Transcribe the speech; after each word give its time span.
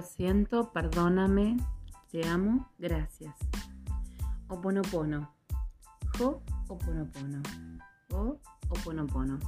Lo 0.00 0.06
siento, 0.06 0.72
perdóname, 0.72 1.58
te 2.10 2.26
amo, 2.26 2.70
gracias. 2.78 3.36
Oponopono. 4.48 5.34
Jo 6.16 6.40
oponopono. 6.68 7.42
O 8.10 8.38
oponopono. 8.70 9.38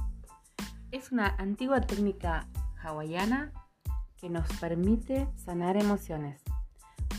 Es 0.91 1.11
una 1.11 1.35
antigua 1.39 1.81
técnica 1.81 2.47
hawaiana 2.83 3.51
que 4.15 4.29
nos 4.29 4.47
permite 4.59 5.27
sanar 5.37 5.75
emociones, 5.75 6.39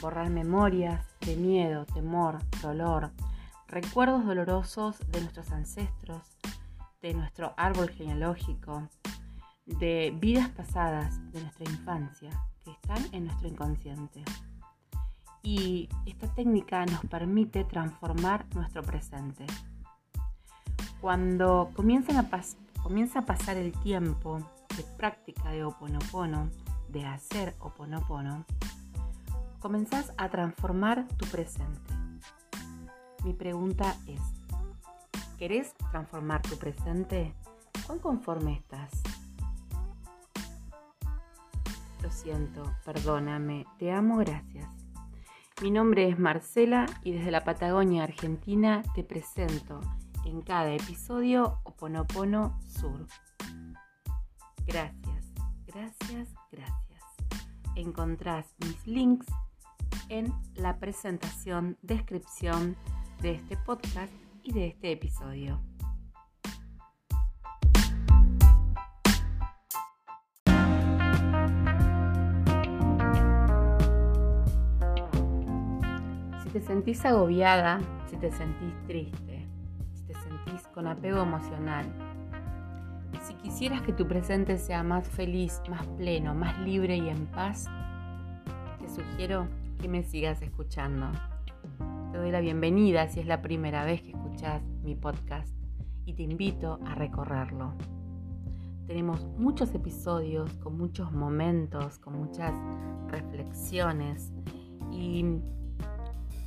borrar 0.01 0.31
memorias 0.31 1.05
de 1.23 1.35
miedo, 1.35 1.87
temor, 1.87 2.39
dolor, 2.63 3.11
recuerdos 3.67 4.25
dolorosos 4.25 5.01
de 5.09 5.23
nuestros 5.23 5.51
ancestros, 5.51 6.23
de 7.03 7.15
nuestro 7.15 7.53
árbol 7.57 7.91
genealógico, 7.91 8.89
de 9.67 10.17
vidas 10.21 10.51
pasadas 10.51 11.19
de 11.33 11.41
nuestra 11.43 11.65
infancia 11.65 12.31
que 12.65 12.71
están 12.71 13.05
en 13.13 13.27
nuestro 13.27 13.49
inconsciente. 13.49 14.25
Y 15.43 15.89
esta 16.07 16.27
técnica 16.35 16.87
nos 16.87 17.05
permite 17.07 17.65
transformar 17.65 18.47
nuestro 18.55 18.83
presente. 18.83 19.47
Cuando 21.01 21.71
comienza 21.75 22.19
a 22.19 23.27
pasar 23.27 23.57
el 23.59 23.73
tiempo 23.81 24.39
de 24.77 24.83
práctica 24.97 25.51
de 25.51 25.65
Oponopono, 25.65 26.49
de 26.89 27.05
hacer 27.05 27.55
Oponopono, 27.59 28.47
comenzás 29.61 30.13
a 30.17 30.31
transformar 30.31 31.07
tu 31.19 31.27
presente. 31.27 31.93
Mi 33.23 33.35
pregunta 33.35 33.95
es, 34.07 34.21
¿querés 35.39 35.75
transformar 35.91 36.41
tu 36.43 36.57
presente? 36.57 37.35
¿Cuán 37.87 37.99
conforme 37.99 38.55
estás? 38.55 38.91
Lo 42.05 42.11
siento, 42.11 42.63
perdóname, 42.85 43.65
te 43.79 43.91
amo, 43.91 44.19
gracias. 44.19 44.69
Mi 45.63 45.71
nombre 45.71 46.07
es 46.07 46.19
Marcela 46.19 46.85
y 47.03 47.13
desde 47.13 47.31
la 47.31 47.45
Patagonia, 47.45 48.03
Argentina, 48.03 48.83
te 48.95 49.03
presento 49.03 49.81
en 50.27 50.43
cada 50.43 50.75
episodio 50.75 51.61
Oponopono 51.63 52.61
Sur. 52.69 53.07
Gracias, 54.67 55.33
gracias, 55.67 56.29
gracias. 56.53 57.03
Encontrás 57.75 58.55
mis 58.59 58.87
links 58.87 59.27
en 60.11 60.31
la 60.57 60.79
presentación, 60.79 61.79
descripción 61.81 62.77
de 63.23 63.37
este 63.37 63.57
podcast 63.57 64.13
y 64.43 64.53
de 64.53 64.67
este 64.67 64.93
episodio. 64.93 65.59
Te 76.55 76.61
sentís 76.61 77.05
agobiada, 77.05 77.81
si 78.09 78.17
te 78.17 78.31
sentís 78.31 78.73
triste, 78.87 79.45
si 79.93 80.05
te 80.05 80.15
sentís 80.15 80.63
con 80.69 80.87
apego 80.87 81.21
emocional, 81.21 81.85
si 83.25 83.35
quisieras 83.35 83.83
que 83.83 83.93
tu 83.93 84.07
presente 84.07 84.57
sea 84.59 84.85
más 84.85 85.09
feliz, 85.09 85.61
más 85.69 85.85
pleno, 85.99 86.33
más 86.33 86.57
libre 86.61 86.97
y 86.97 87.09
en 87.09 87.27
paz, 87.27 87.67
te 88.79 88.89
sugiero 88.89 89.49
que 89.81 89.89
me 89.89 90.05
sigas 90.05 90.43
escuchando. 90.43 91.11
Te 92.13 92.19
doy 92.19 92.31
la 92.31 92.39
bienvenida 92.39 93.09
si 93.09 93.19
es 93.19 93.27
la 93.27 93.43
primera 93.43 93.85
vez 93.85 94.03
que 94.03 94.11
escuchas 94.11 94.63
mi 94.85 94.95
podcast 94.95 95.53
y 96.07 96.13
te 96.13 96.23
invito 96.23 96.79
a 96.87 96.95
recorrerlo. 96.95 97.75
Tenemos 98.87 99.27
muchos 99.39 99.75
episodios 99.75 100.53
con 100.59 100.79
muchos 100.79 101.11
momentos, 101.11 101.99
con 101.99 102.17
muchas 102.17 102.55
reflexiones 103.09 104.33
y 104.93 105.41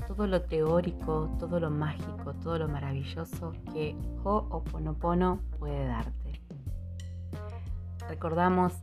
todo 0.07 0.25
lo 0.25 0.41
teórico, 0.41 1.29
todo 1.37 1.59
lo 1.59 1.69
mágico, 1.69 2.33
todo 2.41 2.57
lo 2.57 2.69
maravilloso 2.69 3.51
que 3.73 3.95
Ho'oponopono 4.23 5.41
puede 5.59 5.85
darte. 5.85 6.41
Recordamos 8.07 8.73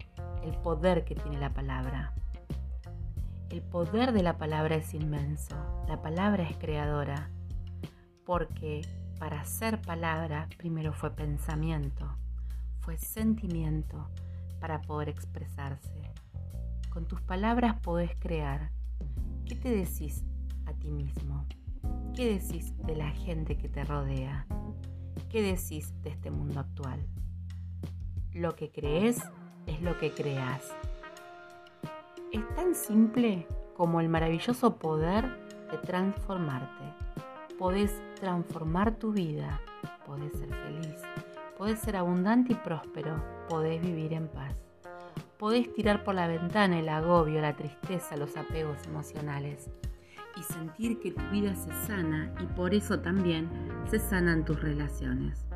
el 0.43 0.55
poder 0.59 1.05
que 1.05 1.15
tiene 1.15 1.41
la 1.41 1.55
palabra. 1.55 2.13
El 3.49 3.63
poder 3.63 4.13
de 4.13 4.23
la 4.23 4.37
palabra 4.37 4.77
es 4.77 4.93
inmenso. 4.93 5.57
La 5.89 6.03
palabra 6.03 6.43
es 6.43 6.57
creadora. 6.59 7.31
Porque 8.27 8.83
para 9.19 9.45
ser 9.45 9.81
palabra 9.81 10.49
primero 10.59 10.93
fue 10.93 11.11
pensamiento, 11.11 12.07
fue 12.81 12.99
sentimiento 12.99 14.11
para 14.61 14.83
poder 14.83 15.09
expresarse. 15.09 16.13
Con 16.91 17.07
tus 17.07 17.23
palabras 17.23 17.81
podés 17.81 18.15
crear. 18.19 18.71
¿Qué 19.47 19.55
te 19.55 19.71
decís 19.71 20.25
a 20.67 20.73
ti 20.75 20.91
mismo? 20.91 21.47
¿Qué 22.15 22.39
decís 22.39 22.73
de 22.87 22.97
la 22.97 23.11
gente 23.11 23.57
que 23.57 23.69
te 23.69 23.85
rodea? 23.85 24.47
¿Qué 25.31 25.43
decís 25.43 25.93
de 26.03 26.11
este 26.11 26.31
mundo 26.31 26.61
actual? 26.61 27.05
Lo 28.33 28.55
que 28.55 28.71
crees 28.71 29.21
es 29.67 29.83
lo 29.83 29.99
que 29.99 30.13
creas. 30.13 30.73
Es 32.33 32.49
tan 32.55 32.75
simple 32.75 33.47
como 33.77 34.01
el 34.01 34.09
maravilloso 34.09 34.77
poder 34.77 35.25
de 35.71 35.79
transformarte. 35.79 36.85
Podés 37.59 37.93
transformar 38.21 38.97
tu 38.97 39.13
vida, 39.13 39.61
podés 40.07 40.33
ser 40.33 40.49
feliz, 40.49 41.03
podés 41.57 41.81
ser 41.81 41.97
abundante 41.97 42.53
y 42.53 42.57
próspero, 42.57 43.23
podés 43.49 43.81
vivir 43.81 44.13
en 44.13 44.29
paz. 44.29 44.55
Podés 45.39 45.73
tirar 45.75 46.05
por 46.05 46.15
la 46.15 46.27
ventana 46.27 46.79
el 46.79 46.89
agobio, 46.89 47.41
la 47.41 47.57
tristeza, 47.57 48.17
los 48.17 48.37
apegos 48.37 48.79
emocionales 48.87 49.69
sentir 50.45 51.01
que 51.01 51.13
tu 51.13 51.23
vida 51.31 51.55
se 51.55 51.73
sana 51.87 52.33
y 52.41 52.47
por 52.47 52.75
eso 52.75 53.01
también 53.01 53.49
se 53.91 53.99
sanan 53.99 54.45
tus 54.45 54.61
relaciones. 54.61 55.47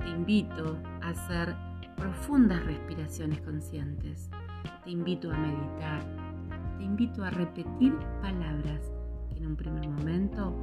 Te 0.00 0.08
invito 0.08 0.78
a 1.02 1.10
hacer 1.10 1.54
profundas 1.96 2.64
respiraciones 2.64 3.40
conscientes. 3.42 4.28
Te 4.84 4.90
invito 4.90 5.30
a 5.30 5.36
meditar. 5.36 6.02
Te 6.78 6.84
invito 6.84 7.24
a 7.24 7.30
repetir 7.30 7.96
palabras 8.20 8.92
que 9.30 9.38
en 9.38 9.46
un 9.46 9.56
primer 9.56 9.88
momento 9.88 10.56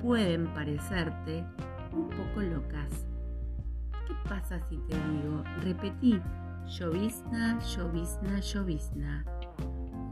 pueden 0.00 0.46
parecerte 0.54 1.44
un 1.92 2.08
poco 2.08 2.40
locas. 2.40 3.06
¿Qué 4.06 4.14
pasa 4.28 4.60
si 4.68 4.78
te 4.88 4.94
digo, 4.94 5.42
repetí, 5.62 6.20
llovizna, 6.66 7.58
llovizna, 7.60 8.40
llovizna? 8.40 9.24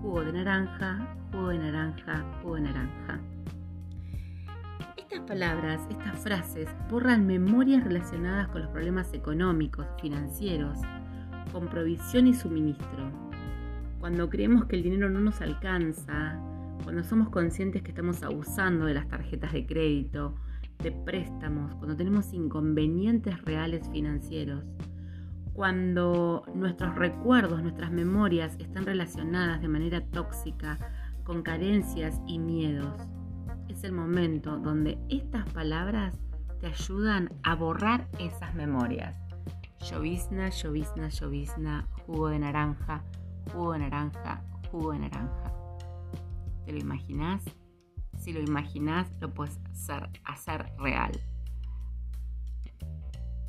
Jugo 0.04 0.22
de 0.22 0.34
naranja, 0.34 1.16
jugo 1.32 1.48
de 1.48 1.58
naranja, 1.58 2.22
jugo 2.42 2.56
de 2.56 2.60
naranja. 2.60 3.20
Estas 4.98 5.20
palabras, 5.20 5.80
estas 5.88 6.18
frases, 6.18 6.68
borran 6.90 7.26
memorias 7.26 7.82
relacionadas 7.82 8.48
con 8.48 8.60
los 8.60 8.70
problemas 8.70 9.14
económicos, 9.14 9.86
financieros, 10.02 10.78
con 11.52 11.68
provisión 11.68 12.26
y 12.26 12.34
suministro. 12.34 13.10
Cuando 13.98 14.28
creemos 14.28 14.66
que 14.66 14.76
el 14.76 14.82
dinero 14.82 15.08
no 15.08 15.20
nos 15.20 15.40
alcanza, 15.40 16.38
cuando 16.82 17.02
somos 17.02 17.30
conscientes 17.30 17.80
que 17.80 17.92
estamos 17.92 18.22
abusando 18.22 18.84
de 18.84 18.92
las 18.92 19.08
tarjetas 19.08 19.54
de 19.54 19.64
crédito, 19.64 20.34
de 20.80 20.92
préstamos, 20.92 21.74
cuando 21.76 21.96
tenemos 21.96 22.34
inconvenientes 22.34 23.42
reales 23.42 23.88
financieros, 23.88 24.64
cuando 25.54 26.44
nuestros 26.54 26.94
recuerdos, 26.94 27.62
nuestras 27.62 27.90
memorias 27.90 28.56
están 28.58 28.84
relacionadas 28.84 29.62
de 29.62 29.68
manera 29.68 30.04
tóxica 30.04 30.78
con 31.24 31.42
carencias 31.42 32.20
y 32.26 32.38
miedos 32.38 33.08
es 33.68 33.84
el 33.84 33.92
momento 33.92 34.58
donde 34.58 34.98
estas 35.08 35.48
palabras 35.50 36.16
te 36.60 36.68
ayudan 36.68 37.30
a 37.42 37.54
borrar 37.54 38.08
esas 38.18 38.54
memorias. 38.54 39.16
Llovizna, 39.90 40.48
llovizna, 40.50 41.08
llovizna, 41.08 41.88
jugo 42.06 42.28
de 42.28 42.38
naranja, 42.38 43.04
jugo 43.52 43.72
de 43.72 43.80
naranja, 43.80 44.42
jugo 44.70 44.92
de 44.92 45.00
naranja. 45.00 45.52
¿Te 46.64 46.72
lo 46.72 46.78
imaginas? 46.78 47.44
Si 48.18 48.32
lo 48.32 48.40
imaginas, 48.40 49.12
lo 49.20 49.34
puedes 49.34 49.58
hacer, 49.70 50.08
hacer 50.24 50.72
real. 50.78 51.12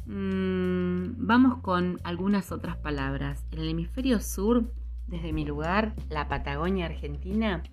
Mm, 0.07 1.25
vamos 1.25 1.61
con 1.61 1.99
algunas 2.03 2.51
otras 2.51 2.77
palabras. 2.77 3.43
En 3.51 3.59
el 3.59 3.69
hemisferio 3.69 4.19
sur, 4.19 4.71
desde 5.07 5.33
mi 5.33 5.45
lugar, 5.45 5.93
la 6.09 6.27
Patagonia 6.27 6.85
Argentina, 6.85 7.63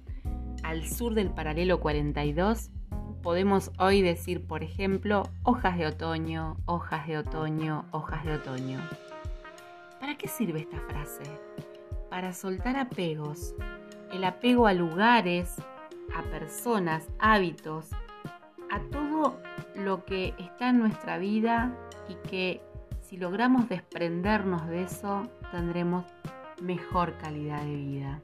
al 0.62 0.88
sur 0.88 1.14
del 1.14 1.30
paralelo 1.30 1.80
42, 1.80 2.70
podemos 3.22 3.70
hoy 3.78 4.00
decir, 4.00 4.46
por 4.46 4.62
ejemplo, 4.62 5.24
hojas 5.42 5.76
de 5.76 5.86
otoño, 5.86 6.56
hojas 6.64 7.06
de 7.06 7.18
otoño, 7.18 7.84
hojas 7.90 8.24
de 8.24 8.32
otoño. 8.34 8.80
¿Para 10.00 10.16
qué 10.16 10.26
sirve 10.26 10.60
esta 10.60 10.80
frase? 10.80 11.22
Para 12.08 12.32
soltar 12.32 12.76
apegos, 12.76 13.54
el 14.10 14.24
apego 14.24 14.66
a 14.66 14.72
lugares, 14.72 15.56
a 16.16 16.22
personas, 16.30 17.06
hábitos, 17.18 17.90
a 18.70 18.80
todo 18.90 19.38
lo 19.76 20.04
que 20.06 20.34
está 20.38 20.70
en 20.70 20.78
nuestra 20.78 21.18
vida 21.18 21.76
y 22.08 22.14
que 22.28 22.62
si 23.00 23.16
logramos 23.16 23.68
desprendernos 23.68 24.66
de 24.68 24.82
eso 24.82 25.22
tendremos 25.50 26.04
mejor 26.60 27.16
calidad 27.18 27.62
de 27.62 27.76
vida 27.76 28.20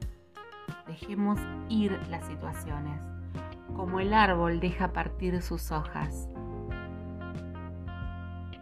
dejemos 0.89 1.39
ir 1.69 1.99
las 2.09 2.25
situaciones, 2.25 2.99
como 3.75 3.99
el 3.99 4.13
árbol 4.13 4.59
deja 4.59 4.91
partir 4.91 5.41
sus 5.41 5.71
hojas. 5.71 6.27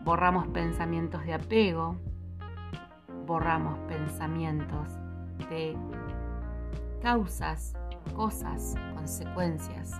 Borramos 0.03 0.47
pensamientos 0.49 1.23
de 1.25 1.33
apego, 1.33 1.97
borramos 3.25 3.79
pensamientos 3.87 4.89
de 5.49 5.75
causas, 7.01 7.73
cosas, 8.13 8.75
consecuencias 8.93 9.91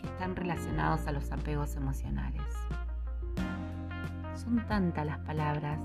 que 0.00 0.06
están 0.06 0.36
relacionados 0.36 1.06
a 1.06 1.12
los 1.12 1.30
apegos 1.32 1.76
emocionales. 1.76 2.42
Son 4.38 4.64
tantas 4.68 5.04
las 5.04 5.18
palabras. 5.18 5.80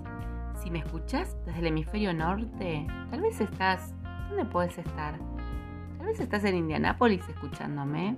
Si 0.62 0.70
me 0.70 0.80
escuchas 0.80 1.36
desde 1.44 1.60
el 1.60 1.68
hemisferio 1.68 2.14
norte, 2.14 2.86
tal 3.10 3.22
vez 3.22 3.42
estás... 3.42 3.96
¿Dónde 4.30 4.46
puedes 4.46 4.78
estar? 4.78 5.16
Tal 5.98 6.06
vez 6.06 6.20
estás 6.20 6.44
en 6.44 6.58
Indianápolis 6.58 7.28
escuchándome. 7.28 8.16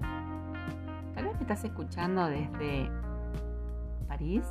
Tal 1.14 1.24
vez 1.24 1.36
me 1.36 1.42
estás 1.42 1.64
escuchando 1.64 2.26
desde 2.28 2.92
París. 4.10 4.44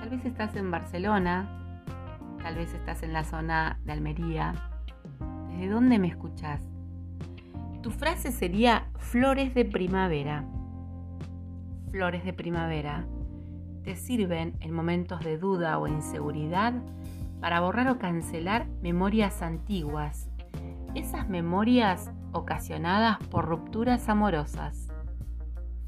Tal 0.00 0.08
vez 0.08 0.24
estás 0.24 0.56
en 0.56 0.70
Barcelona. 0.70 1.82
Tal 2.42 2.54
vez 2.54 2.72
estás 2.72 3.02
en 3.02 3.12
la 3.12 3.24
zona 3.24 3.78
de 3.84 3.92
Almería. 3.92 4.54
¿Desde 5.50 5.68
dónde 5.68 5.98
me 5.98 6.08
escuchas? 6.08 6.66
Tu 7.82 7.90
frase 7.90 8.32
sería 8.32 8.88
flores 8.96 9.54
de 9.54 9.66
primavera. 9.66 10.46
Flores 11.90 12.24
de 12.24 12.32
primavera 12.32 13.06
te 13.88 13.96
sirven 13.96 14.54
en 14.60 14.74
momentos 14.74 15.20
de 15.20 15.38
duda 15.38 15.78
o 15.78 15.86
inseguridad 15.86 16.74
para 17.40 17.60
borrar 17.60 17.88
o 17.88 17.98
cancelar 17.98 18.66
memorias 18.82 19.40
antiguas, 19.40 20.28
esas 20.94 21.26
memorias 21.26 22.10
ocasionadas 22.32 23.16
por 23.30 23.46
rupturas 23.46 24.10
amorosas. 24.10 24.88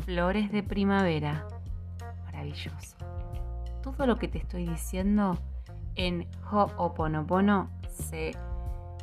Flores 0.06 0.50
de 0.50 0.62
primavera. 0.62 1.46
Maravilloso. 2.24 2.96
Todo 3.82 4.06
lo 4.06 4.16
que 4.16 4.28
te 4.28 4.38
estoy 4.38 4.66
diciendo 4.66 5.36
en 5.94 6.26
Ho'oponopono 6.50 7.68
se 7.86 8.34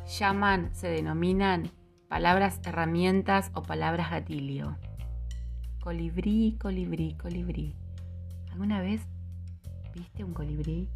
llaman, 0.08 0.74
se 0.74 0.88
denominan 0.88 1.70
palabras 2.08 2.60
herramientas 2.64 3.52
o 3.54 3.62
palabras 3.62 4.10
gatilio. 4.10 4.76
Colibrí, 5.84 6.58
colibrí, 6.60 7.14
colibrí. 7.14 7.76
¿Alguna 8.58 8.80
vez 8.80 9.06
viste 9.94 10.24
un 10.24 10.34
colibrí? 10.34 10.88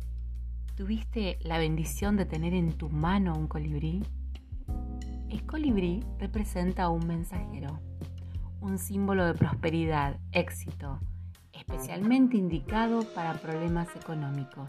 ¿Tuviste 0.74 1.38
la 1.42 1.58
bendición 1.58 2.16
de 2.16 2.26
tener 2.26 2.54
en 2.54 2.72
tu 2.72 2.88
mano 2.90 3.36
un 3.36 3.46
colibrí? 3.46 4.02
El 5.30 5.46
colibrí 5.46 6.04
representa 6.18 6.88
un 6.88 7.06
mensajero, 7.06 7.78
un 8.60 8.78
símbolo 8.78 9.24
de 9.24 9.34
prosperidad, 9.34 10.18
éxito, 10.32 10.98
especialmente 11.52 12.36
indicado 12.36 13.04
para 13.14 13.34
problemas 13.34 13.94
económicos, 13.94 14.68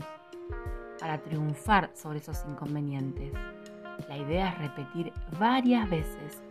para 1.00 1.18
triunfar 1.18 1.90
sobre 1.96 2.20
esos 2.20 2.46
inconvenientes. 2.48 3.34
La 4.08 4.18
idea 4.20 4.50
es 4.50 4.60
repetir 4.60 5.12
varias 5.40 5.90
veces, 5.90 6.44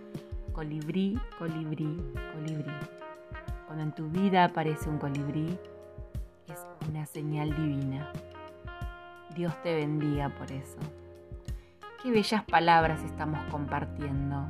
colibrí, 0.53 1.17
colibrí, 1.39 2.03
colibrí. 2.35 2.75
Cuando 3.67 3.85
en 3.85 3.93
tu 3.93 4.09
vida 4.11 4.47
aparece 4.47 4.91
un 4.91 4.99
colibrí, 4.99 5.56
una 6.93 7.06
señal 7.06 7.56
divina. 7.56 8.12
Dios 9.35 9.55
te 9.62 9.75
bendiga 9.75 10.29
por 10.29 10.53
eso. 10.53 10.77
Qué 12.03 12.11
bellas 12.11 12.44
palabras 12.44 13.03
estamos 13.03 13.41
compartiendo. 13.50 14.47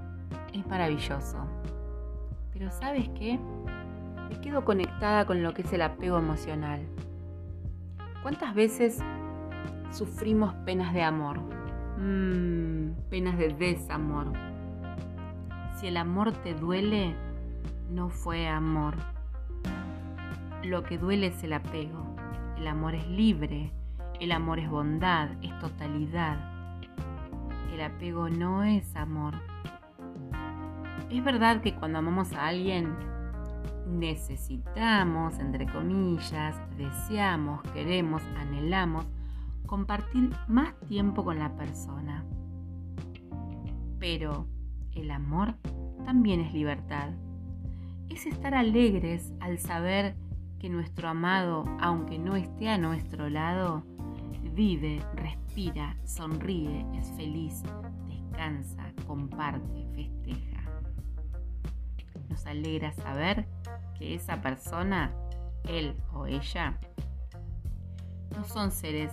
Es 0.52 0.66
maravilloso. 0.66 1.46
Pero 2.52 2.72
¿sabes 2.72 3.08
qué? 3.10 3.38
Me 4.28 4.40
quedo 4.40 4.64
conectada 4.64 5.24
con 5.24 5.44
lo 5.44 5.54
que 5.54 5.62
es 5.62 5.72
el 5.72 5.82
apego 5.82 6.18
emocional. 6.18 6.80
¿Cuántas 8.22 8.56
veces 8.56 8.98
sufrimos 9.92 10.52
penas 10.64 10.92
de 10.94 11.02
amor? 11.04 11.38
Mmm, 11.98 12.90
penas 13.08 13.38
de 13.38 13.54
desamor. 13.54 14.32
Si 15.76 15.86
el 15.86 15.96
amor 15.96 16.32
te 16.32 16.54
duele, 16.54 17.14
no 17.88 18.08
fue 18.08 18.48
amor. 18.48 18.96
Lo 20.64 20.82
que 20.82 20.98
duele 20.98 21.28
es 21.28 21.44
el 21.44 21.52
apego. 21.52 22.11
El 22.62 22.68
amor 22.68 22.94
es 22.94 23.08
libre, 23.08 23.72
el 24.20 24.30
amor 24.30 24.60
es 24.60 24.70
bondad, 24.70 25.30
es 25.42 25.58
totalidad. 25.58 26.38
El 27.74 27.82
apego 27.82 28.28
no 28.28 28.62
es 28.62 28.94
amor. 28.94 29.34
Es 31.10 31.24
verdad 31.24 31.60
que 31.60 31.74
cuando 31.74 31.98
amamos 31.98 32.32
a 32.34 32.46
alguien 32.46 32.94
necesitamos, 33.88 35.40
entre 35.40 35.66
comillas, 35.66 36.56
deseamos, 36.78 37.62
queremos, 37.72 38.22
anhelamos 38.38 39.06
compartir 39.66 40.30
más 40.46 40.78
tiempo 40.86 41.24
con 41.24 41.40
la 41.40 41.56
persona. 41.56 42.24
Pero 43.98 44.46
el 44.94 45.10
amor 45.10 45.56
también 46.04 46.38
es 46.38 46.54
libertad. 46.54 47.10
Es 48.08 48.24
estar 48.24 48.54
alegres 48.54 49.32
al 49.40 49.58
saber 49.58 50.14
que 50.62 50.68
nuestro 50.68 51.08
amado, 51.08 51.64
aunque 51.80 52.20
no 52.20 52.36
esté 52.36 52.68
a 52.68 52.78
nuestro 52.78 53.28
lado, 53.28 53.82
vive, 54.54 55.04
respira, 55.16 55.96
sonríe, 56.04 56.86
es 56.94 57.10
feliz, 57.16 57.64
descansa, 58.06 58.92
comparte, 59.04 59.84
festeja. 59.92 60.62
Nos 62.28 62.46
alegra 62.46 62.92
saber 62.92 63.48
que 63.98 64.14
esa 64.14 64.40
persona, 64.40 65.12
él 65.64 65.96
o 66.12 66.26
ella, 66.26 66.78
no 68.30 68.44
son 68.44 68.70
seres 68.70 69.12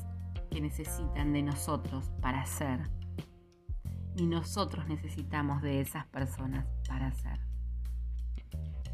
que 0.51 0.61
necesitan 0.61 1.33
de 1.33 1.41
nosotros 1.41 2.11
para 2.21 2.45
ser, 2.45 2.91
ni 4.15 4.27
nosotros 4.27 4.87
necesitamos 4.87 5.63
de 5.63 5.81
esas 5.81 6.05
personas 6.05 6.67
para 6.87 7.11
ser. 7.11 7.39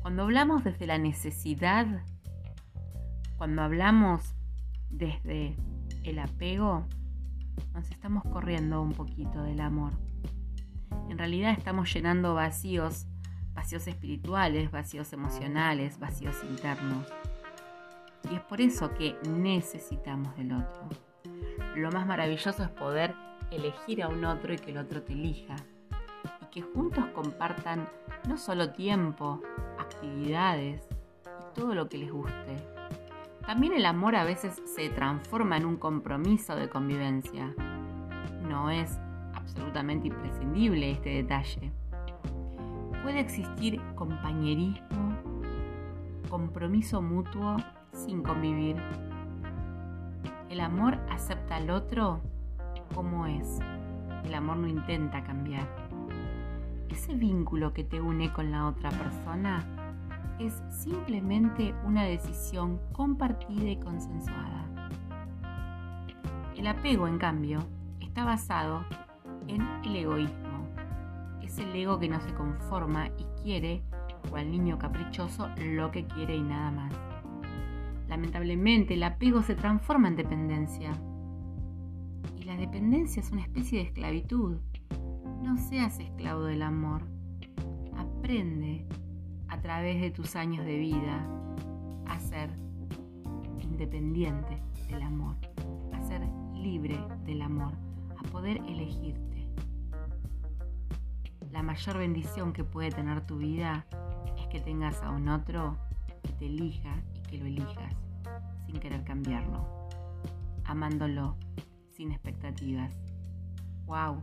Cuando 0.02 0.24
hablamos 0.24 0.64
desde 0.64 0.88
la 0.88 0.98
necesidad, 0.98 2.06
cuando 3.38 3.62
hablamos 3.62 4.34
desde 4.90 5.56
el 6.04 6.20
apego, 6.20 6.86
nos 7.74 7.90
estamos 7.92 8.24
corriendo 8.24 8.82
un 8.82 8.94
poquito 8.94 9.44
del 9.44 9.62
amor. 9.62 9.94
En 11.10 11.18
realidad 11.18 11.52
estamos 11.52 11.94
llenando 11.94 12.34
vacíos, 12.34 13.08
vacíos 13.54 13.88
espirituales, 13.88 14.72
vacíos 14.72 15.12
emocionales, 15.14 16.00
vacíos 16.00 16.36
internos. 16.50 17.08
Y 18.32 18.36
es 18.36 18.42
por 18.42 18.62
eso 18.62 18.94
que 18.94 19.16
necesitamos 19.30 20.36
del 20.36 20.54
otro. 20.54 20.90
Lo 21.76 21.92
más 21.92 22.08
maravilloso 22.08 22.64
es 22.64 22.70
poder 22.70 23.14
elegir 23.52 24.02
a 24.02 24.08
un 24.08 24.26
otro 24.26 24.54
y 24.54 24.58
que 24.58 24.72
el 24.72 24.78
otro 24.78 25.04
te 25.04 25.14
elija. 25.14 25.56
Y 26.42 26.46
que 26.48 26.62
juntos 26.62 27.06
compartan 27.14 27.88
no 28.28 28.38
solo 28.38 28.72
tiempo, 28.72 29.42
actividades 29.78 30.88
y 31.26 31.54
todo 31.54 31.76
lo 31.76 31.88
que 31.88 31.98
les 31.98 32.12
guste, 32.12 32.75
también 33.46 33.74
el 33.74 33.86
amor 33.86 34.16
a 34.16 34.24
veces 34.24 34.62
se 34.66 34.90
transforma 34.90 35.58
en 35.58 35.66
un 35.66 35.78
compromiso 35.78 36.56
de 36.56 36.68
convivencia. 36.68 37.54
No 38.48 38.72
es 38.72 39.00
absolutamente 39.34 40.08
imprescindible 40.08 40.92
este 40.92 41.10
detalle. 41.10 41.72
Puede 43.04 43.20
existir 43.20 43.80
compañerismo, 43.94 45.16
compromiso 46.30 47.04
mutuo 47.04 47.58
sin 47.92 48.24
convivir. 48.24 48.78
El 50.50 50.60
amor 50.60 50.98
acepta 51.12 51.58
al 51.58 51.70
otro 51.70 52.22
como 52.96 53.28
es. 53.28 53.60
El 54.24 54.34
amor 54.34 54.58
no 54.58 54.68
intenta 54.68 55.24
cambiar. 55.24 55.68
Ese 56.90 57.14
vínculo 57.14 57.74
que 57.74 57.84
te 57.84 58.02
une 58.02 58.34
con 58.34 58.52
la 58.52 58.68
otra 58.68 58.90
persona 58.90 59.75
es 60.40 60.62
simplemente 60.70 61.74
una 61.86 62.04
decisión 62.04 62.80
compartida 62.92 63.70
y 63.70 63.78
consensuada. 63.78 64.66
El 66.56 66.68
apego, 66.68 67.08
en 67.08 67.18
cambio, 67.18 67.60
está 68.00 68.26
basado 68.26 68.86
en 69.48 69.62
el 69.84 69.96
egoísmo. 69.96 70.68
Es 71.42 71.58
el 71.60 71.76
ego 71.76 72.00
que 72.00 72.10
no 72.10 72.20
se 72.22 72.34
conforma 72.34 73.08
y 73.18 73.26
quiere, 73.44 73.84
cual 74.30 74.52
niño 74.52 74.78
caprichoso, 74.80 75.50
lo 75.58 75.92
que 75.92 76.06
quiere 76.06 76.36
y 76.36 76.42
nada 76.42 76.72
más. 76.72 76.94
Lamentablemente, 78.08 78.94
el 78.96 79.04
apego 79.04 79.42
se 79.42 79.56
transforma 79.56 80.08
en 80.08 80.16
dependencia. 80.16 80.92
Y 82.36 82.44
la 82.44 82.56
dependencia 82.56 83.22
es 83.22 83.32
una 83.32 83.42
especie 83.42 83.80
de 83.80 83.86
esclavitud. 83.86 84.58
No 85.42 85.58
seas 85.58 86.00
esclavo 86.00 86.44
del 86.44 86.62
amor. 86.62 87.04
Aprende 87.98 88.86
a 89.56 89.62
través 89.62 90.02
de 90.02 90.12
tus 90.12 90.36
años 90.36 90.66
de 90.66 90.78
vida 90.78 91.26
a 92.08 92.20
ser 92.20 92.50
independiente 93.62 94.62
del 94.90 95.02
amor, 95.02 95.38
a 95.94 96.02
ser 96.02 96.28
libre 96.54 97.00
del 97.24 97.42
amor, 97.42 97.72
a 98.18 98.24
poder 98.32 98.58
elegirte. 98.68 99.48
la 101.52 101.64
mayor 101.64 101.98
bendición 101.98 102.52
que 102.52 102.66
puede 102.66 102.92
tener 102.92 103.26
tu 103.26 103.38
vida 103.38 103.86
es 104.38 104.46
que 104.48 104.60
tengas 104.60 105.02
a 105.02 105.10
un 105.10 105.30
otro 105.30 105.78
que 106.22 106.34
te 106.34 106.48
elija 106.48 106.94
y 107.14 107.22
que 107.22 107.38
lo 107.38 107.46
elijas 107.46 107.96
sin 108.66 108.78
querer 108.82 109.06
cambiarlo, 109.06 109.88
amándolo 110.66 111.38
sin 111.92 112.12
expectativas. 112.12 112.94
¡Wow! 113.86 114.22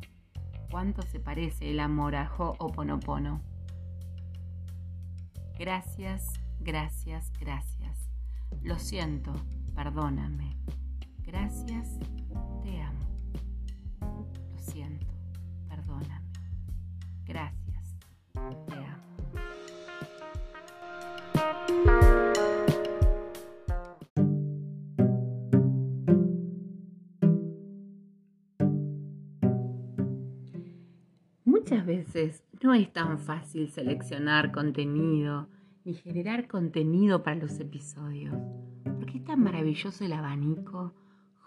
¿Cuánto 0.70 1.00
se 1.00 1.20
parece 1.20 1.70
el 1.70 1.80
amor 1.80 2.16
a 2.16 2.30
Ho'oponopono? 2.36 3.51
Gracias, 5.62 6.40
gracias, 6.58 7.30
gracias. 7.38 8.10
Lo 8.62 8.80
siento, 8.80 9.32
perdóname. 9.76 10.56
Gracias, 11.20 12.00
Muchas 31.72 31.86
veces 31.86 32.44
no 32.62 32.74
es 32.74 32.92
tan 32.92 33.18
fácil 33.18 33.70
seleccionar 33.70 34.52
contenido 34.52 35.48
ni 35.86 35.94
generar 35.94 36.46
contenido 36.46 37.22
para 37.22 37.36
los 37.36 37.58
episodios, 37.60 38.36
porque 38.84 39.16
es 39.16 39.24
tan 39.24 39.42
maravilloso 39.42 40.04
el 40.04 40.12
abanico. 40.12 40.92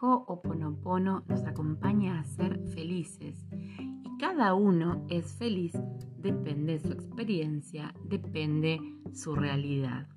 Ho'oponopono 0.01 1.23
nos 1.27 1.45
acompaña 1.45 2.19
a 2.19 2.23
ser 2.23 2.59
felices 2.73 3.45
y 3.79 4.17
cada 4.17 4.55
uno 4.55 5.05
es 5.09 5.31
feliz, 5.37 5.73
depende 6.17 6.73
de 6.73 6.79
su 6.79 6.91
experiencia, 6.91 7.93
depende 8.03 8.79
su 9.13 9.35
realidad. 9.35 10.07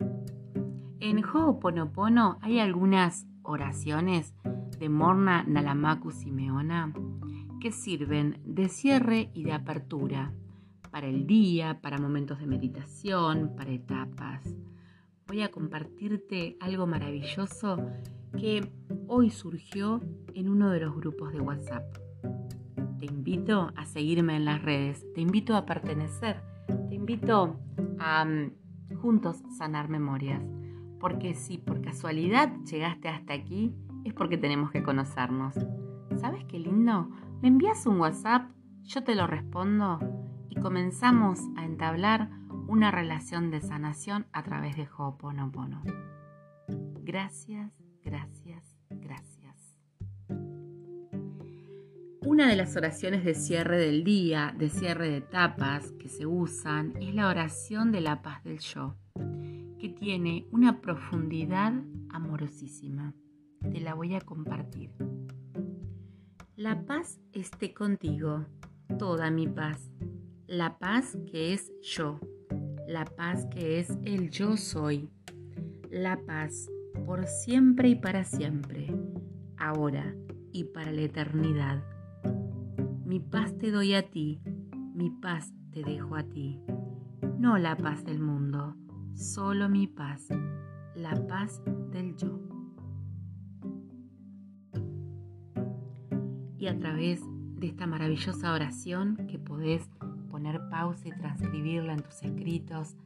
En 1.00 1.23
Ho'oponopono 1.23 2.38
hay 2.41 2.61
algunas 2.61 3.27
oraciones 3.43 4.35
de 4.79 4.88
Morna 4.88 5.45
Nalamaku 5.47 6.12
Simeona 6.12 6.95
que 7.59 7.73
sirven 7.73 8.41
de 8.45 8.69
cierre 8.69 9.31
y 9.35 9.45
de 9.45 9.53
apertura 9.53 10.33
para 10.91 11.07
el 11.07 11.27
día, 11.27 11.81
para 11.81 11.99
momentos 11.99 12.38
de 12.38 12.47
meditación, 12.47 13.55
para 13.57 13.71
etapas. 13.71 14.55
Voy 15.27 15.43
a 15.43 15.50
compartirte 15.50 16.57
algo 16.61 16.87
maravilloso 16.87 17.77
que 18.38 18.73
hoy 19.07 19.31
surgió 19.31 20.00
en 20.35 20.49
uno 20.49 20.71
de 20.71 20.81
los 20.81 20.97
grupos 20.97 21.33
de 21.33 21.41
WhatsApp. 21.41 21.85
Te 22.99 23.07
invito 23.07 23.71
a 23.77 23.85
seguirme 23.85 24.37
en 24.37 24.45
las 24.45 24.62
redes, 24.62 25.05
te 25.15 25.21
invito 25.21 25.55
a 25.57 25.67
pertenecer, 25.67 26.41
te 26.88 26.95
invito 26.95 27.59
a 27.99 28.25
mm, 28.25 28.97
juntos 28.97 29.43
sanar 29.57 29.88
memorias, 29.88 30.43
porque 30.99 31.35
si 31.35 31.59
por 31.59 31.81
casualidad 31.81 32.53
llegaste 32.65 33.09
hasta 33.09 33.35
aquí, 33.35 33.73
es 34.05 34.15
porque 34.15 34.38
tenemos 34.38 34.71
que 34.71 34.83
conocernos. 34.83 35.55
¿Sabes 36.17 36.45
qué 36.47 36.59
lindo? 36.59 37.09
Me 37.40 37.47
envías 37.47 37.87
un 37.87 38.00
WhatsApp, 38.00 38.50
yo 38.83 39.04
te 39.04 39.14
lo 39.14 39.28
respondo 39.28 40.00
y 40.49 40.57
comenzamos 40.57 41.38
a 41.57 41.64
entablar 41.64 42.30
una 42.66 42.90
relación 42.90 43.52
de 43.52 43.61
sanación 43.61 44.26
a 44.33 44.42
través 44.42 44.76
de 44.76 44.88
Ho'oponopono. 44.88 45.85
Gracias, 47.04 47.71
gracias, 48.02 48.76
gracias. 48.90 49.76
Una 52.26 52.49
de 52.49 52.57
las 52.57 52.76
oraciones 52.76 53.25
de 53.25 53.35
cierre 53.35 53.78
del 53.78 54.02
día, 54.02 54.52
de 54.59 54.68
cierre 54.68 55.09
de 55.09 55.18
etapas 55.18 55.92
que 55.92 56.09
se 56.09 56.26
usan, 56.26 56.92
es 57.00 57.14
la 57.14 57.28
oración 57.28 57.92
de 57.92 58.00
la 58.00 58.21
paz 58.21 58.42
del 58.42 58.59
yo, 58.59 58.97
que 59.78 59.88
tiene 59.88 60.49
una 60.50 60.80
profundidad 60.80 61.73
amorosísima. 62.11 63.14
Te 63.61 63.80
la 63.80 63.95
voy 63.95 64.16
a 64.16 64.21
compartir. 64.21 64.90
La 66.59 66.85
paz 66.85 67.21
esté 67.33 67.73
contigo, 67.73 68.45
toda 68.99 69.31
mi 69.31 69.47
paz. 69.47 69.93
La 70.49 70.77
paz 70.81 71.17
que 71.31 71.55
es 71.55 71.71
yo, 71.83 72.19
la 72.88 73.05
paz 73.05 73.47
que 73.47 73.79
es 73.79 73.97
el 74.05 74.31
yo 74.31 74.57
soy. 74.57 75.09
La 75.88 76.19
paz 76.27 76.69
por 77.07 77.29
siempre 77.29 77.91
y 77.91 77.95
para 77.95 78.25
siempre, 78.25 78.93
ahora 79.57 80.17
y 80.50 80.65
para 80.65 80.91
la 80.91 81.03
eternidad. 81.03 81.85
Mi 83.05 83.21
paz 83.21 83.57
te 83.57 83.71
doy 83.71 83.95
a 83.95 84.11
ti, 84.11 84.41
mi 84.97 85.11
paz 85.11 85.55
te 85.71 85.85
dejo 85.85 86.17
a 86.17 86.25
ti. 86.25 86.61
No 87.38 87.57
la 87.57 87.77
paz 87.77 88.05
del 88.05 88.19
mundo, 88.19 88.75
solo 89.15 89.69
mi 89.69 89.87
paz, 89.87 90.27
la 90.97 91.15
paz 91.29 91.62
del 91.93 92.17
yo. 92.17 92.58
Y 96.59 96.67
a 96.67 96.79
través 96.79 97.21
de 97.57 97.69
esta 97.69 97.87
maravillosa 97.87 98.53
oración 98.53 99.17
que 99.29 99.38
podés 99.38 99.88
poner 100.31 100.61
pausa 100.71 101.09
y 101.09 101.12
transcribirla 101.12 101.95
en 101.95 102.03
tus 102.03 102.23
escritos, 102.23 102.97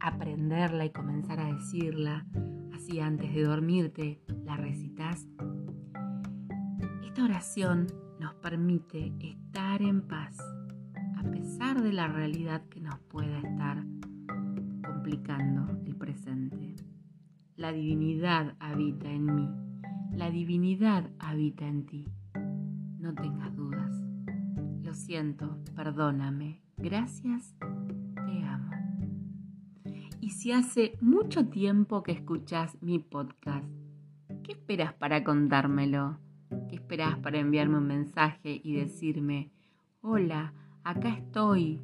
aprenderla 0.00 0.84
y 0.84 0.90
comenzar 0.90 1.40
a 1.40 1.52
decirla, 1.52 2.26
así 2.74 3.00
antes 3.00 3.34
de 3.34 3.42
dormirte 3.42 4.20
la 4.44 4.56
recitas. 4.56 5.26
Esta 7.04 7.24
oración 7.24 7.86
nos 8.20 8.34
permite 8.34 9.12
estar 9.20 9.82
en 9.82 10.02
paz 10.02 10.36
a 11.16 11.22
pesar 11.30 11.82
de 11.82 11.92
la 11.92 12.08
realidad 12.08 12.62
que 12.68 12.80
nos 12.80 12.98
pueda 13.00 13.38
estar 13.40 13.84
complicando 14.84 15.66
el 15.84 15.96
presente. 15.96 16.76
La 17.56 17.72
divinidad 17.72 18.54
habita 18.60 19.10
en 19.10 19.34
mí, 19.34 19.50
la 20.12 20.30
divinidad 20.30 21.10
habita 21.18 21.66
en 21.66 21.86
ti. 21.86 22.06
No 22.98 23.14
tengas 23.14 23.54
dudas. 23.54 23.94
Lo 24.82 24.92
siento, 24.92 25.56
perdóname. 25.76 26.60
Gracias, 26.76 27.54
te 27.60 28.42
amo. 28.42 28.72
Y 30.20 30.30
si 30.30 30.50
hace 30.50 30.98
mucho 31.00 31.46
tiempo 31.46 32.02
que 32.02 32.10
escuchas 32.10 32.76
mi 32.82 32.98
podcast, 32.98 33.68
¿qué 34.42 34.52
esperas 34.52 34.94
para 34.94 35.22
contármelo? 35.22 36.18
¿Qué 36.68 36.74
esperas 36.74 37.16
para 37.18 37.38
enviarme 37.38 37.78
un 37.78 37.86
mensaje 37.86 38.60
y 38.64 38.74
decirme, 38.74 39.52
hola, 40.00 40.52
acá 40.82 41.10
estoy? 41.10 41.80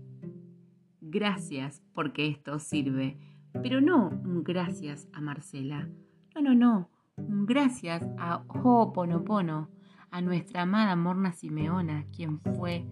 Gracias 1.00 1.80
porque 1.94 2.26
esto 2.26 2.58
sirve. 2.58 3.18
Pero 3.62 3.80
no 3.80 4.08
un 4.08 4.42
gracias 4.42 5.06
a 5.12 5.20
Marcela. 5.20 5.88
No, 6.34 6.42
no, 6.42 6.54
no. 6.56 6.90
Un 7.16 7.46
gracias 7.46 8.04
a 8.18 8.42
Ho'oponopono 8.48 9.68
a 10.14 10.20
nuestra 10.20 10.62
amada 10.62 10.94
Morna 10.94 11.32
Simeona, 11.32 12.06
quien 12.14 12.38
fue 12.38 12.84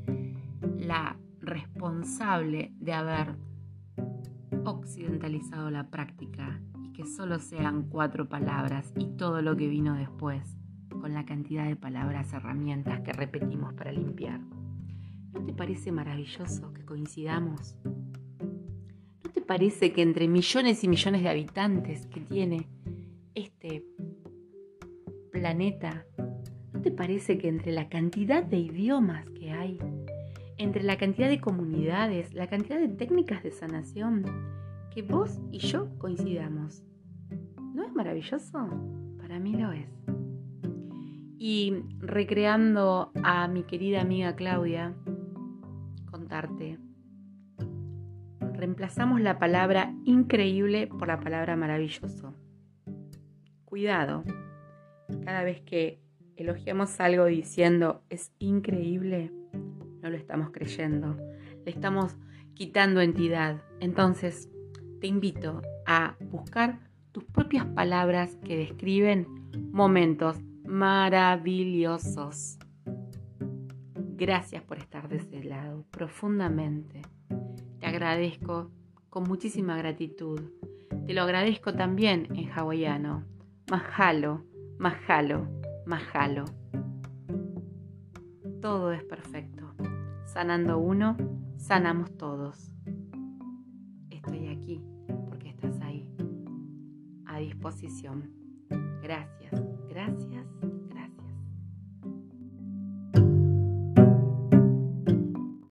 la 0.76 1.16
responsable 1.40 2.72
de 2.80 2.92
haber 2.92 3.36
occidentalizado 4.64 5.70
la 5.70 5.88
práctica 5.88 6.60
y 6.82 6.92
que 6.92 7.06
solo 7.06 7.38
sean 7.38 7.84
cuatro 7.88 8.28
palabras 8.28 8.92
y 8.96 9.06
todo 9.16 9.40
lo 9.40 9.56
que 9.56 9.68
vino 9.68 9.94
después, 9.94 10.42
con 10.88 11.14
la 11.14 11.24
cantidad 11.24 11.64
de 11.64 11.76
palabras, 11.76 12.32
herramientas 12.32 13.02
que 13.02 13.12
repetimos 13.12 13.72
para 13.74 13.92
limpiar. 13.92 14.40
¿No 15.32 15.44
te 15.44 15.52
parece 15.52 15.92
maravilloso 15.92 16.72
que 16.72 16.84
coincidamos? 16.84 17.76
¿No 17.84 19.30
te 19.32 19.42
parece 19.42 19.92
que 19.92 20.02
entre 20.02 20.26
millones 20.26 20.82
y 20.82 20.88
millones 20.88 21.22
de 21.22 21.28
habitantes 21.28 22.04
que 22.08 22.20
tiene 22.20 22.66
este 23.36 23.84
planeta 25.30 26.04
te 26.82 26.90
parece 26.90 27.38
que 27.38 27.48
entre 27.48 27.72
la 27.72 27.88
cantidad 27.88 28.42
de 28.42 28.58
idiomas 28.58 29.28
que 29.30 29.52
hay, 29.52 29.78
entre 30.58 30.82
la 30.82 30.98
cantidad 30.98 31.28
de 31.28 31.40
comunidades, 31.40 32.34
la 32.34 32.48
cantidad 32.48 32.78
de 32.78 32.88
técnicas 32.88 33.42
de 33.42 33.52
sanación, 33.52 34.24
que 34.92 35.02
vos 35.02 35.40
y 35.50 35.58
yo 35.58 35.96
coincidamos? 35.98 36.82
¿No 37.74 37.84
es 37.84 37.92
maravilloso? 37.94 38.68
Para 39.18 39.38
mí 39.38 39.54
lo 39.54 39.72
es. 39.72 39.88
Y 41.38 41.74
recreando 41.98 43.10
a 43.22 43.48
mi 43.48 43.62
querida 43.62 44.02
amiga 44.02 44.36
Claudia, 44.36 44.94
contarte, 46.10 46.78
reemplazamos 48.52 49.20
la 49.20 49.38
palabra 49.38 49.94
increíble 50.04 50.86
por 50.86 51.08
la 51.08 51.18
palabra 51.18 51.56
maravilloso. 51.56 52.34
Cuidado, 53.64 54.24
cada 55.24 55.42
vez 55.42 55.62
que 55.62 56.01
elogiamos 56.36 57.00
algo 57.00 57.26
diciendo 57.26 58.02
es 58.10 58.32
increíble, 58.38 59.32
no 60.00 60.10
lo 60.10 60.16
estamos 60.16 60.50
creyendo, 60.50 61.16
le 61.64 61.70
estamos 61.70 62.16
quitando 62.54 63.00
entidad. 63.00 63.62
Entonces, 63.80 64.50
te 65.00 65.06
invito 65.06 65.62
a 65.86 66.16
buscar 66.20 66.78
tus 67.12 67.24
propias 67.24 67.66
palabras 67.66 68.36
que 68.44 68.56
describen 68.56 69.26
momentos 69.72 70.38
maravillosos. 70.64 72.58
Gracias 73.96 74.62
por 74.62 74.78
estar 74.78 75.08
de 75.08 75.16
ese 75.16 75.42
lado, 75.44 75.84
profundamente. 75.90 77.02
Te 77.80 77.86
agradezco 77.86 78.70
con 79.10 79.24
muchísima 79.24 79.76
gratitud. 79.76 80.40
Te 81.06 81.12
lo 81.12 81.22
agradezco 81.22 81.74
también 81.74 82.28
en 82.34 82.48
hawaiano. 82.50 83.24
Mahalo, 83.68 84.44
mahalo, 84.78 85.48
mahalo. 85.86 86.44
Todo 88.60 88.92
es 88.92 89.04
perfecto. 89.04 89.74
Sanando 90.24 90.78
uno, 90.78 91.16
sanamos 91.56 92.16
todos. 92.16 92.72
Estoy 94.10 94.48
aquí 94.48 94.82
porque 95.28 95.50
estás 95.50 95.80
ahí, 95.80 96.08
a 97.26 97.38
disposición. 97.38 98.30
Gracias, 99.02 99.52
gracias 99.88 100.61